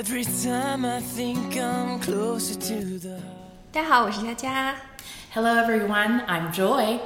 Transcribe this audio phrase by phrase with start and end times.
[0.00, 3.18] Every time I think I'm closer to the
[3.70, 4.74] 大家好，我是佳佳，
[5.34, 6.98] Hello everyone, I'm Joy.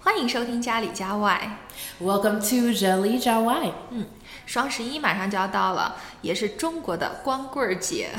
[0.00, 1.58] 欢迎收听家里家外。
[1.98, 3.72] Welcome to Jelly Jawai.
[3.90, 4.06] 嗯，
[4.44, 8.10] 双十一马上就要到了，也是中国的光棍儿节。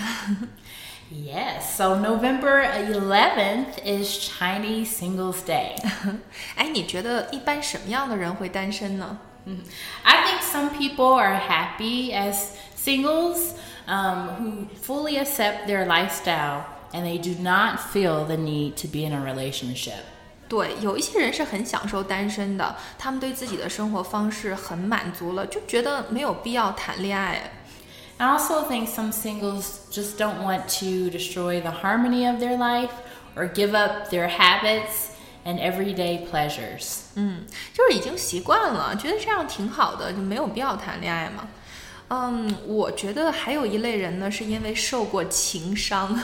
[1.12, 5.76] Yes, so November 11th is Chinese Singles Day.
[6.56, 9.20] 哎，你觉得一般什么样的人会单身呢？
[10.04, 13.56] I think some people are happy as singles
[13.88, 19.06] um, who fully accept their lifestyle and they do not feel the need to be
[19.06, 20.04] in a relationship.
[20.48, 27.52] 对，有一些人是很享受单身的，他们对自己的生活方式很满足了，就觉得没有必要谈恋爱。
[28.18, 32.92] I also think some singles just don't want to destroy the harmony of their life
[33.36, 35.12] or give up their habits
[35.46, 37.02] and everyday pleasures.
[37.16, 41.48] 嗯，就是已经习惯了，觉得这样挺好的，就没有必要谈恋爱嘛。
[42.10, 46.20] 嗯，我觉得还有一类人呢，是因为受过情伤。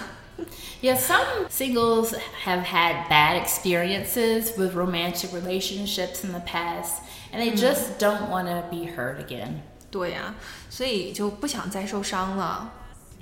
[0.81, 7.56] Yeah, some singles have had bad experiences with romantic relationships in the past, and they
[7.56, 9.62] just don't want to be hurt again.
[9.90, 10.36] 对呀、
[10.70, 12.73] 所以就不想再受伤了。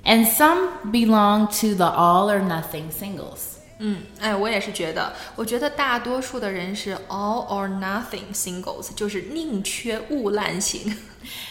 [0.04, 3.57] And some belong to the all or nothing singles.
[3.78, 10.96] 嗯，哎，我也是觉得，我觉得大多数的人是 all or nothing singles，就是宁缺毋滥型。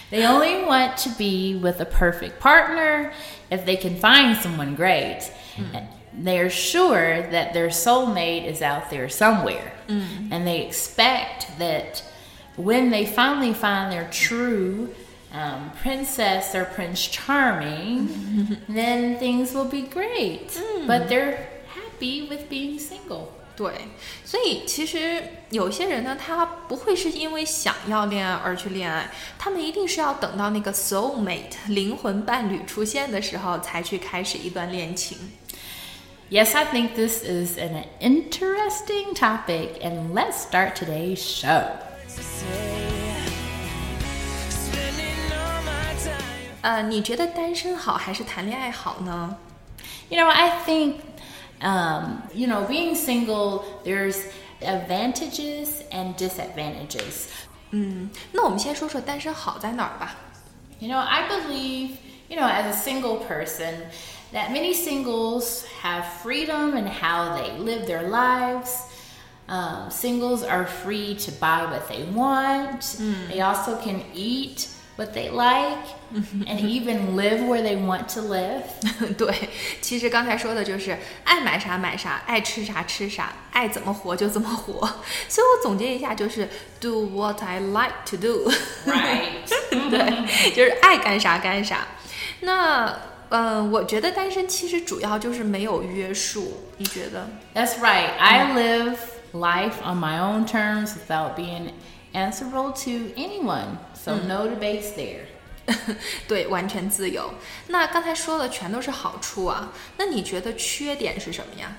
[0.09, 3.11] They only want to be with a perfect partner
[3.49, 5.23] if they can find someone great.
[6.15, 9.73] They're sure that their soulmate is out there somewhere.
[9.87, 12.03] And they expect that
[12.55, 14.89] when they finally find their true
[15.33, 20.61] um, princess or prince charming, then things will be great.
[20.85, 21.49] But they're
[21.97, 23.27] happy with being single.
[23.55, 23.71] 对，
[24.25, 35.17] 所以其实有些人呢，他不会是因为想要恋爱而去恋爱，他们一定是要等到那个 soul mate 灵魂伴侣出现的时候，才去开始一段恋情。
[36.31, 41.63] Yes, I think this is an interesting topic, and let's start today's show.
[42.07, 42.83] say.
[44.49, 46.57] Spending all my time.
[46.61, 49.37] 呃，你觉得单身好还是谈恋爱好呢？
[50.09, 50.95] You know, I think,
[51.61, 54.25] um, you know, being single, there's
[54.61, 57.27] advantages and disadvantages.
[57.71, 60.15] 嗯，那我们先说说单身好在哪儿吧。
[60.79, 61.97] You know, I believe,
[62.29, 63.89] you know, as a single person,
[64.33, 68.89] that many singles have freedom in how they live their lives.
[69.47, 72.97] Um, singles are free to buy what they want.
[73.29, 75.87] They also can eat what they like
[76.47, 78.61] and even live where they want to live.
[79.17, 79.49] 对，
[79.81, 84.87] 其实刚才说的就是爱买啥买啥，爱吃啥吃啥，爱怎么活就怎么活。
[85.27, 86.47] 所以我总结一下，就是
[86.79, 88.51] do what I like to do。
[88.85, 89.47] Right.
[89.69, 91.87] 对，就是爱干啥干啥。
[92.41, 92.95] 那，
[93.29, 97.27] 嗯、我觉得单身其实主要就是没有约束，你觉得？
[97.55, 98.11] That's right.
[98.19, 98.97] I live
[99.33, 101.71] life on my own terms without being
[102.13, 103.77] answerable to anyone.
[104.07, 105.25] So no debates there.
[106.27, 107.33] 对，完全自由。
[107.67, 111.77] 那刚才说的全都是好处啊，那你觉得缺点是什么呀？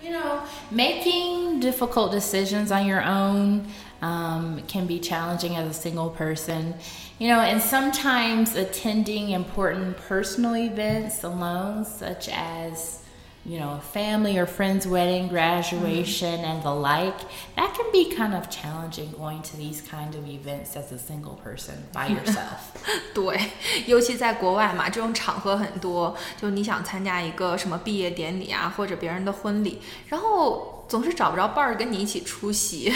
[0.00, 0.40] You know,
[0.70, 3.64] making difficult decisions on your own
[4.00, 6.74] um, can be challenging as a single person.
[7.18, 13.00] You know, and sometimes attending important personal events alone, such as
[13.44, 17.16] you know, family or friend's wedding, graduation, and the like,
[17.56, 21.38] that can be kind of challenging going to these kind of events as a single
[21.42, 22.74] person by yourself.
[23.14, 23.40] 对，
[23.86, 32.92] 尤其在国外嘛，这种场合很多，就你想参加一个什么毕业典礼啊，或者别人的婚礼，然后总是找不着伴儿跟你一起出席。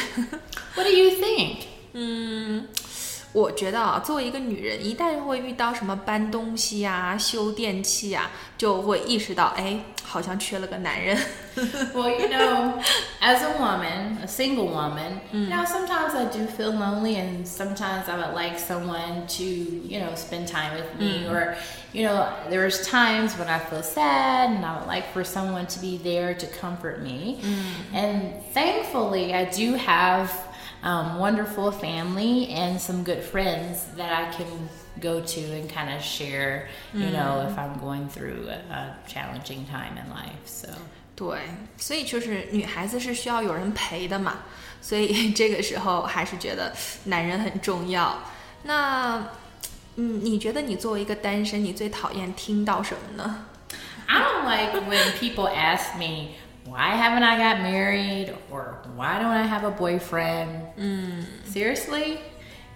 [0.74, 1.60] what do you think?
[1.94, 2.68] 嗯，
[3.32, 11.16] 我觉得啊，作为一个女人，一旦会遇到什么搬东西啊、修电器啊，就会意识到，哎，好像缺了个男人。
[11.94, 12.74] Well, you know,
[13.22, 18.06] as a woman, a single woman, you know, sometimes I do feel lonely and sometimes
[18.06, 21.26] I would like someone to, you know, spend time with me.
[21.26, 21.56] Or,
[21.92, 25.80] you know, there's times when I feel sad and I would like for someone to
[25.80, 27.40] be there to comfort me.
[27.94, 30.30] And thankfully, I do have
[30.82, 34.68] um, wonderful family and some good friends that I can
[35.00, 39.64] go to and kind of share, you know, if I'm going through a, a challenging
[39.66, 40.46] time in life.
[40.46, 40.68] So.
[41.14, 41.38] 对，
[41.76, 44.38] 所以就是女孩子是需要有人陪的嘛，
[44.80, 46.72] 所以这个时候还是觉得
[47.04, 48.18] 男人很重要。
[48.62, 49.28] 那，
[49.96, 53.44] 嗯，你觉得你作为一个单身，你最讨厌听到什么呢？
[54.06, 56.30] I don't like when people ask me,
[56.67, 58.33] why haven't I got married?
[58.51, 60.67] Or why don't I have a boyfriend?
[60.77, 61.25] Mm.
[61.45, 62.19] Seriously?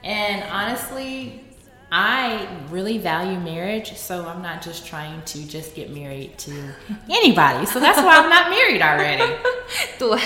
[0.03, 1.43] And honestly,
[1.90, 6.50] I really value marriage, so I'm not just trying to just get married to
[7.08, 7.64] anybody.
[7.64, 9.22] So that's why I'm not married already.
[9.96, 10.18] 对，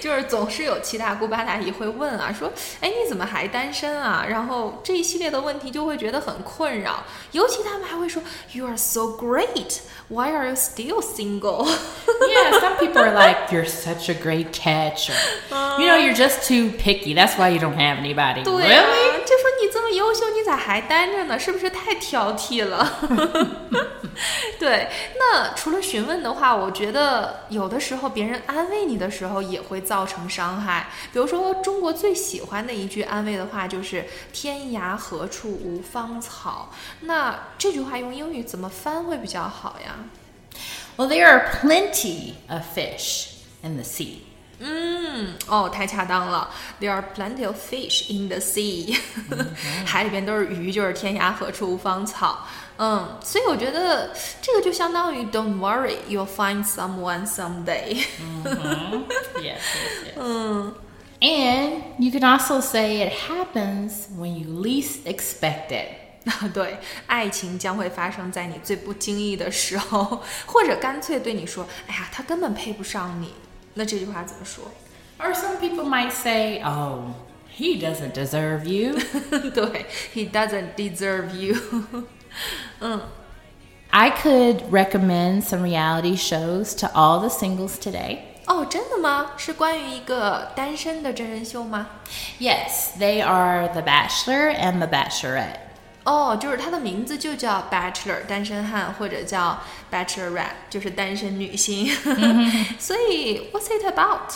[0.00, 2.50] 就是总是有七大姑八大姨会问啊，说，
[2.80, 4.24] 哎，你怎么还单身啊？
[4.26, 8.22] 然后这一系列的问题就会觉得很困扰，尤其他们还会说，
[8.52, 11.66] You are so great, why are you still single?
[11.66, 15.10] yeah, some people are like, You're such a great catch.
[15.10, 17.14] Or, you know, you're just too picky.
[17.14, 18.42] That's why you don't have anybody.
[18.42, 19.24] 对啊 really?
[19.24, 21.37] 就说你这么优秀， 咋还单着呢？
[21.37, 22.99] 是不是太挑剔了？
[24.57, 30.87] 对，那除了询问的话，我觉得有的时候别人安慰你的时候也会造成伤害。
[31.13, 36.71] 比如说，中国最喜欢的一句安慰的话就是“天涯何处无芳草”。
[37.01, 39.97] 那这句话用英语怎么翻会比较好呀
[40.97, 43.27] ？Well, there are plenty of fish
[43.61, 44.21] in the sea.
[44.60, 46.48] 嗯，哦，太恰当了。
[46.80, 48.96] There are plenty of fish in the sea，、
[49.84, 52.46] 海里边都是鱼，就是天涯何处无芳草。
[52.76, 58.04] 嗯，所以我觉得这个就相当于 Don't worry, you'll find someone someday。
[59.42, 60.72] Yes, yes, yes.
[61.20, 65.88] And you can also say it happens when you least expect it.
[66.52, 73.34] 对，爱情将会发生在你最不经意的时候，或者干脆对你说：“哎呀，他根本配不上你。”
[73.74, 74.64] 那这句话怎么说？
[75.18, 77.14] Or some people might say, oh,
[77.56, 78.94] he doesn't deserve you.
[79.50, 82.04] 对，He doesn't deserve you 。
[83.90, 88.18] I could recommend some reality shows to all the singles today.
[88.46, 89.30] 哦，真的吗？
[89.36, 91.86] 是关于一个单身的真人秀吗？
[92.40, 95.60] Yes, they are The Bachelor and The Bachelorette.
[96.08, 99.58] 哦，就是它的名字就叫 Bachelor 单身汉，或者叫
[99.90, 101.90] Bachelorette 就是单身女星。
[102.78, 104.34] 所以 What's it about？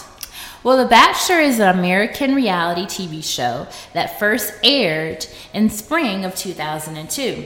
[0.64, 6.34] Well, The Bachelor is an American reality TV show that first aired in spring of
[6.34, 7.44] 2002.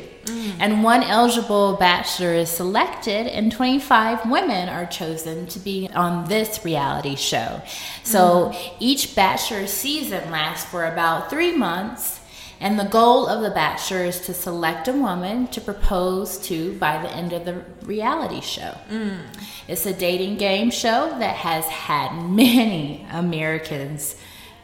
[0.58, 6.64] And one eligible bachelor is selected, and 25 women are chosen to be on this
[6.64, 7.60] reality show.
[8.02, 12.20] So each bachelor season lasts for about three months.
[12.59, 17.01] and the goal of The Bachelor is to select a woman to propose to by
[17.01, 18.75] the end of the reality show.
[18.89, 19.19] Mm.
[19.67, 24.15] It's a dating game show that has had many Americans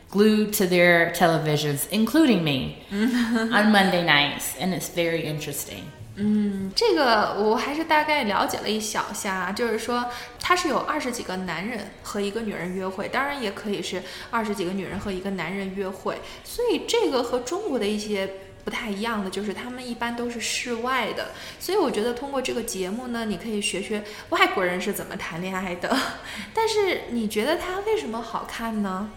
[0.09, 3.53] glued to their televisions, including me, mm-hmm.
[3.53, 5.91] on Monday nights, and it's very interesting.
[6.15, 10.05] 嗯这个我还是大概了解了一小下，就是说
[10.39, 18.29] 它是有二十几个男人和一个女人约会，当然也可以是二十几个女人和一个男人约会，所以这个和中国的一些
[18.63, 25.97] 不太一样的，就是他们一般都是室外的，所以我觉得通过这个节目呢，你可以学学外国人是怎么谈恋爱的。
[26.53, 29.09] 但是你觉得它为什么好看呢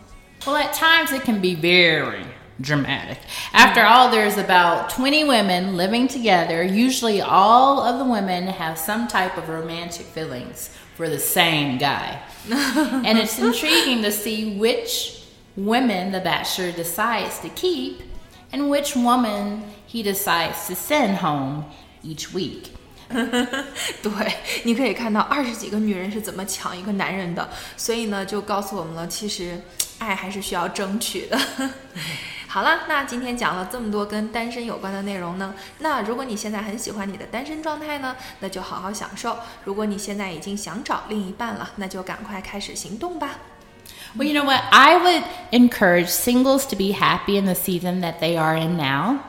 [0.45, 2.25] ？Well, at times it can be very
[2.60, 3.18] dramatic.
[3.54, 6.63] After all, there's about 20 women living together.
[6.63, 12.19] Usually, all of the women have some type of romantic feelings for the same guy.
[12.50, 15.24] and it's intriguing to see which
[15.56, 18.02] women the bachelor decides to keep
[18.52, 21.66] and which woman he decides to send home
[22.04, 22.72] each week.
[24.02, 29.60] 对，你可以看到二十几个女人是怎么抢一个男人的，所以呢，就告诉我们了，其实
[30.00, 31.38] 爱还是需要争取的。
[32.56, 43.38] 好了，那今天讲了这么多跟单身有关的内容呢，那如果你现在很喜欢你的单身状态呢，那就好好享受；如果你现在已经想找另一半了，那就赶快开始行动吧。
[44.18, 44.62] Well, you know what?
[44.72, 49.20] I would encourage singles to be happy in the season that they are in now.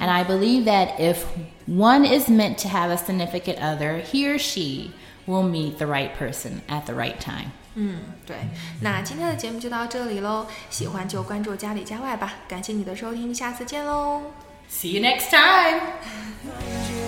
[0.00, 1.18] And I believe that if
[1.66, 4.90] one is meant to have a significant other, he or she
[5.26, 7.52] will meet the right person at the right time.
[7.79, 8.35] 嗯，对，
[8.81, 14.23] 那今天的节目就到这里喽，喜欢就关注家里家外吧，感谢你的收听，下次见喽。
[14.67, 15.79] See you next time.